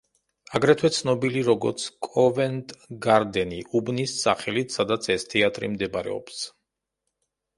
აგრეთვე 0.59 0.89
ცნობილი 0.93 1.41
როგორც 1.49 1.83
კოვენტ 2.07 2.71
გარდენი, 3.05 3.59
უბნის 3.79 4.15
სახელით, 4.23 4.73
სადაც 4.77 5.11
ეს 5.17 5.27
თეატრი 5.35 5.69
მდებარეობს. 5.75 6.43